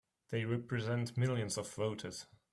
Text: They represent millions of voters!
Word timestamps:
They 0.31 0.45
represent 0.45 1.15
millions 1.15 1.59
of 1.59 1.69
voters! 1.75 2.25